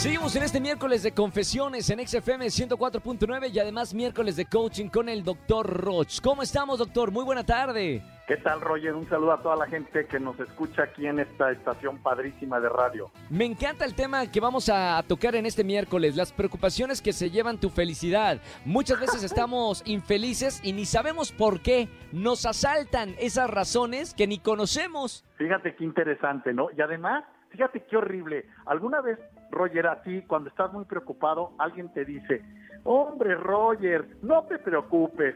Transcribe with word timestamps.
Seguimos 0.00 0.34
en 0.34 0.44
este 0.44 0.60
miércoles 0.60 1.02
de 1.02 1.12
confesiones 1.12 1.90
en 1.90 1.98
XFM 2.08 2.46
104.9 2.46 3.50
y 3.52 3.58
además 3.58 3.92
miércoles 3.92 4.34
de 4.34 4.46
coaching 4.46 4.88
con 4.88 5.10
el 5.10 5.22
doctor 5.22 5.66
Roch. 5.66 6.22
¿Cómo 6.22 6.40
estamos, 6.40 6.78
doctor? 6.78 7.10
Muy 7.10 7.22
buena 7.22 7.44
tarde. 7.44 8.02
¿Qué 8.26 8.38
tal, 8.38 8.62
Roger? 8.62 8.94
Un 8.94 9.06
saludo 9.10 9.34
a 9.34 9.42
toda 9.42 9.56
la 9.56 9.66
gente 9.66 10.06
que 10.06 10.18
nos 10.18 10.40
escucha 10.40 10.84
aquí 10.84 11.06
en 11.06 11.18
esta 11.18 11.52
estación 11.52 11.98
padrísima 11.98 12.58
de 12.60 12.70
radio. 12.70 13.10
Me 13.28 13.44
encanta 13.44 13.84
el 13.84 13.94
tema 13.94 14.26
que 14.30 14.40
vamos 14.40 14.70
a 14.70 15.04
tocar 15.06 15.34
en 15.34 15.44
este 15.44 15.64
miércoles, 15.64 16.16
las 16.16 16.32
preocupaciones 16.32 17.02
que 17.02 17.12
se 17.12 17.28
llevan 17.28 17.60
tu 17.60 17.68
felicidad. 17.68 18.40
Muchas 18.64 19.00
veces 19.00 19.22
estamos 19.30 19.82
infelices 19.84 20.62
y 20.64 20.72
ni 20.72 20.86
sabemos 20.86 21.30
por 21.30 21.60
qué. 21.60 21.90
Nos 22.10 22.46
asaltan 22.46 23.14
esas 23.18 23.50
razones 23.50 24.14
que 24.14 24.26
ni 24.26 24.38
conocemos. 24.38 25.26
Fíjate 25.36 25.76
qué 25.76 25.84
interesante, 25.84 26.54
¿no? 26.54 26.68
Y 26.74 26.80
además, 26.80 27.22
fíjate 27.50 27.84
qué 27.84 27.98
horrible. 27.98 28.46
¿Alguna 28.64 29.02
vez, 29.02 29.18
Roger, 29.50 29.86
a 29.86 30.02
ti, 30.02 30.22
cuando 30.22 30.48
estás 30.50 30.72
muy 30.72 30.84
preocupado, 30.84 31.52
alguien 31.58 31.92
te 31.92 32.04
dice, 32.04 32.42
hombre, 32.84 33.34
Roger, 33.34 34.16
no 34.22 34.44
te 34.44 34.58
preocupes? 34.58 35.34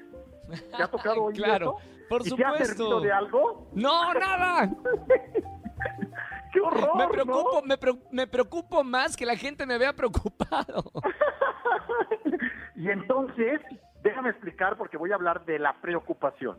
¿Te 0.77 0.83
ha 0.83 0.89
tocado 0.89 1.25
oír 1.25 1.37
Claro, 1.37 1.77
eso? 1.79 1.89
por 2.09 2.21
¿Y 2.27 2.31
te 2.37 2.45
ha 2.45 2.51
supuesto. 2.53 2.65
servido 2.75 3.01
de 3.01 3.13
algo? 3.13 3.69
No, 3.73 4.15
nada. 4.15 4.71
¡Qué 6.53 6.61
horror! 6.61 6.97
Me 6.97 7.09
preocupo, 7.09 7.63
¿no? 7.65 7.77
me, 8.13 8.27
preocupo 8.29 8.85
más 8.85 9.17
que 9.17 9.27
la 9.27 9.35
gente 9.37 9.67
me 9.67 9.79
vea 9.79 9.93
preocupado. 9.93 10.85
Y 12.77 12.91
entonces, 12.91 13.61
déjame 14.03 14.31
explicar 14.31 14.77
porque 14.77 14.97
voy 14.97 15.13
a 15.13 15.15
hablar 15.15 15.45
de 15.45 15.59
la 15.61 15.81
preocupación. 15.81 16.59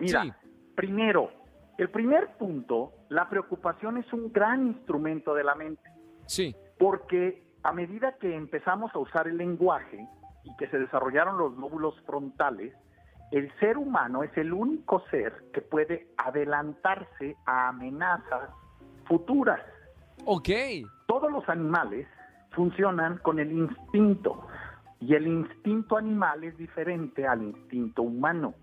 Mira, 0.00 0.22
Sí. 0.24 0.32
primero, 0.74 1.30
el 1.78 1.88
primer 1.88 2.36
punto, 2.36 2.92
la 3.08 3.28
preocupación 3.28 3.96
es 3.98 4.12
un 4.12 4.32
gran 4.32 4.66
instrumento 4.66 5.34
de 5.34 5.44
la 5.44 5.54
mente, 5.54 5.82
Sí, 6.26 6.54
porque 6.82 7.44
a 7.62 7.72
medida 7.72 8.16
que 8.18 8.34
empezamos 8.34 8.92
a 8.92 8.98
usar 8.98 9.28
el 9.28 9.36
lenguaje 9.36 10.04
y 10.42 10.56
que 10.56 10.66
se 10.66 10.80
desarrollaron 10.80 11.38
los 11.38 11.56
lóbulos 11.56 11.94
frontales, 12.04 12.74
el 13.30 13.52
ser 13.60 13.78
humano 13.78 14.24
es 14.24 14.36
el 14.36 14.52
único 14.52 15.00
ser 15.08 15.32
que 15.52 15.60
puede 15.60 16.08
adelantarse 16.16 17.36
a 17.46 17.68
amenazas 17.68 18.50
futuras. 19.04 19.60
ok. 20.24 20.48
Todos 21.06 21.30
los 21.30 21.48
animales 21.48 22.08
funcionan 22.50 23.18
con 23.18 23.38
el 23.38 23.52
instinto 23.52 24.44
y 24.98 25.14
el 25.14 25.28
instinto 25.28 25.96
animal 25.96 26.42
es 26.42 26.58
diferente 26.58 27.28
al 27.28 27.42
instinto 27.42 28.02
humano. 28.02 28.54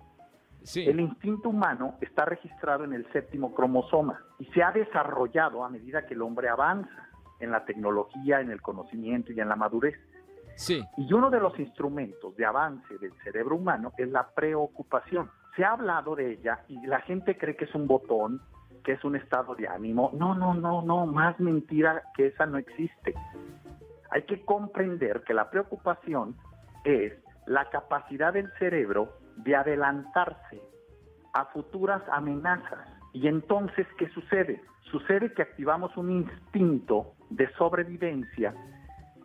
Sí. 0.64 0.86
El 0.86 1.00
instinto 1.00 1.48
humano 1.50 1.96
está 2.02 2.26
registrado 2.26 2.84
en 2.84 2.92
el 2.92 3.10
séptimo 3.14 3.56
cromosoma 3.56 4.20
y 4.40 4.46
se 4.48 4.62
ha 4.62 4.74
desarrollado 4.74 5.64
a 5.64 5.70
medida 5.70 6.06
que 6.06 6.16
el 6.16 6.22
hombre 6.22 6.50
avanza 6.50 7.09
en 7.40 7.52
la 7.52 7.66
tecnología, 7.66 8.42
en 8.42 8.52
el 8.52 8.62
conocimiento 8.62 9.32
y 9.32 9.40
en 9.40 9.50
la 9.50 9.56
madurez. 9.56 9.96
Sí. 10.56 10.84
Y 10.98 11.14
uno 11.14 11.30
de 11.30 11.40
los 11.40 11.58
instrumentos 11.58 12.36
de 12.36 12.46
avance 12.46 12.98
del 12.98 13.14
cerebro 13.24 13.56
humano 13.56 13.94
es 13.98 14.10
la 14.10 14.28
preocupación. 14.30 15.30
Se 15.56 15.64
ha 15.64 15.72
hablado 15.72 16.16
de 16.16 16.34
ella 16.34 16.64
y 16.68 16.86
la 16.86 17.00
gente 17.02 17.38
cree 17.38 17.56
que 17.56 17.66
es 17.66 17.74
un 17.76 17.88
botón, 17.88 18.42
que 18.84 18.94
es 18.94 19.04
un 19.04 19.16
estado 19.16 19.56
de 19.56 19.68
ánimo. 19.68 20.12
No, 20.14 20.36
no, 20.36 20.54
no, 20.54 20.82
no, 20.82 21.06
más 21.06 21.40
mentira 21.40 22.04
que 22.16 22.28
esa 22.28 22.46
no 22.46 22.58
existe. 22.58 23.14
Hay 24.12 24.24
que 24.24 24.44
comprender 24.44 25.24
que 25.24 25.34
la 25.34 25.50
preocupación 25.50 26.36
es 26.84 27.14
la 27.46 27.70
capacidad 27.70 28.34
del 28.34 28.52
cerebro 28.60 29.14
de 29.38 29.56
adelantarse 29.56 30.62
a 31.34 31.46
futuras 31.46 32.02
amenazas. 32.12 32.99
Y 33.14 33.28
entonces, 33.28 33.88
¿qué 33.98 34.10
sucede? 34.10 34.62
Sucede 34.92 35.34
que 35.34 35.42
activamos 35.42 35.96
un 35.98 36.12
instinto 36.12 37.14
de 37.30 37.50
sobrevivencia 37.54 38.54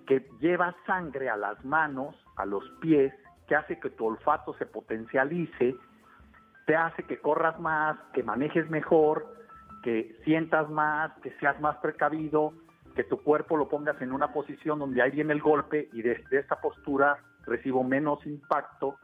que 0.06 0.26
lleva 0.40 0.74
sangre 0.86 1.30
a 1.30 1.36
las 1.36 1.64
manos, 1.64 2.14
a 2.36 2.44
los 2.44 2.64
pies, 2.80 3.12
que 3.46 3.54
hace 3.54 3.78
que 3.78 3.90
tu 3.90 4.06
olfato 4.06 4.54
se 4.54 4.66
potencialice, 4.66 5.76
te 6.66 6.76
hace 6.76 7.02
que 7.04 7.18
corras 7.18 7.58
más, 7.60 7.98
que 8.12 8.22
manejes 8.22 8.68
mejor, 8.70 9.34
que 9.82 10.16
sientas 10.24 10.70
más, 10.70 11.12
que 11.22 11.30
seas 11.38 11.60
más 11.60 11.76
precavido, 11.78 12.54
que 12.94 13.04
tu 13.04 13.22
cuerpo 13.22 13.56
lo 13.56 13.68
pongas 13.68 14.00
en 14.00 14.12
una 14.12 14.32
posición 14.32 14.78
donde 14.78 15.02
ahí 15.02 15.10
viene 15.10 15.32
el 15.32 15.40
golpe 15.40 15.88
y 15.92 16.02
desde 16.02 16.38
esta 16.38 16.60
postura 16.60 17.18
recibo 17.44 17.82
menos 17.82 18.24
impacto. 18.24 18.96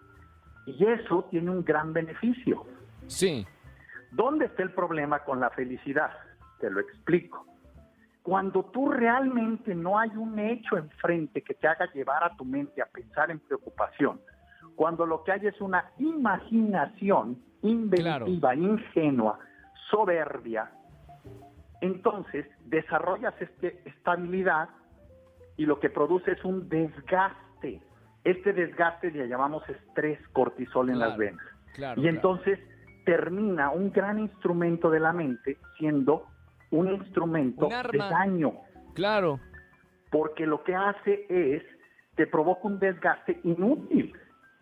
Y 0.67 0.87
eso 0.87 1.27
tiene 1.31 1.51
un 1.51 1.65
gran 1.65 1.93
beneficio. 1.93 2.65
Sí. 3.07 3.47
¿Dónde 4.13 4.47
está 4.47 4.63
el 4.63 4.73
problema 4.73 5.21
con 5.21 5.41
la 5.41 5.51
felicidad? 5.51 6.11
Te 6.61 6.71
lo 6.71 6.81
explico. 6.81 7.47
Cuando 8.23 8.65
tú 8.67 8.91
realmente 8.91 9.75
no 9.75 9.99
hay 9.99 10.11
un 10.11 10.39
hecho 10.39 10.77
enfrente 10.77 11.43
que 11.43 11.55
te 11.55 11.69
haga 11.69 11.91
llevar 11.93 12.23
a 12.23 12.37
tu 12.37 12.45
mente 12.45 12.83
a 12.83 12.87
pensar 12.87 13.31
en 13.31 13.39
preocupación, 13.41 14.21
cuando 14.77 15.07
lo 15.07 15.25
que 15.25 15.33
hay 15.33 15.47
es 15.47 15.61
una 15.61 15.91
imaginación 15.99 17.39
inventiva, 17.63 18.55
ingenua, 18.55 19.39
soberbia, 19.91 20.71
entonces 21.81 22.47
desarrollas 22.67 23.35
este, 23.41 23.81
estabilidad 23.87 24.69
y 25.57 25.67
lo 25.67 25.81
que 25.81 25.91
produce 25.91 26.33
es 26.33 26.45
un 26.45 26.69
desgaste. 26.69 27.81
Este 28.25 28.53
desgaste 28.53 29.11
le 29.11 29.29
llamamos 29.29 29.67
estrés 29.69 30.19
cortisol 30.29 30.91
en 30.91 30.97
Claro, 30.97 31.11
las 31.11 31.19
venas. 31.19 31.47
Claro. 31.75 32.03
Y 32.03 32.09
entonces 32.09 32.59
termina 33.05 33.71
un 33.71 33.91
gran 33.93 34.19
instrumento 34.19 34.91
de 34.91 35.01
la 35.01 35.13
mente 35.13 35.59
siendo 35.79 36.27
un 36.71 36.91
instrumento 36.93 37.67
Un 37.67 37.91
de 37.91 37.99
daño, 37.99 38.53
Claro. 38.95 39.41
porque 40.11 40.47
lo 40.47 40.63
que 40.65 40.75
hace 40.75 41.27
es, 41.29 41.63
te 42.17 42.27
provoca 42.27 42.67
un 42.69 42.79
desgaste 42.79 43.41
inútil. 43.45 44.13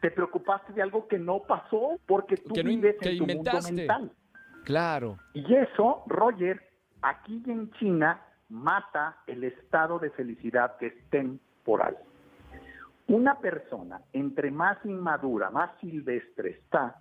Te 0.00 0.10
preocupaste 0.12 0.72
de 0.74 0.82
algo 0.82 1.08
que 1.08 1.18
no 1.18 1.40
pasó 1.40 1.98
porque 2.06 2.36
tú 2.36 2.54
Que 2.54 2.62
no 2.62 2.70
in- 2.70 2.80
vives 2.80 2.96
que 3.00 3.10
en 3.10 3.18
tu 3.18 3.22
inventaste. 3.24 3.72
mundo 3.72 3.76
mental. 3.82 4.12
Claro. 4.64 5.16
Y 5.34 5.54
eso, 5.54 6.04
Roger, 6.06 6.62
aquí 7.02 7.42
en 7.46 7.70
China 7.72 8.20
mata 8.48 9.16
el 9.26 9.44
estado 9.44 9.98
de 9.98 10.10
felicidad 10.10 10.76
que 10.78 10.86
es 10.88 11.10
temporal. 11.10 11.96
Una 13.08 13.38
persona, 13.40 14.02
entre 14.12 14.50
más 14.50 14.78
inmadura, 14.84 15.50
más 15.50 15.70
silvestre 15.80 16.50
está, 16.50 16.96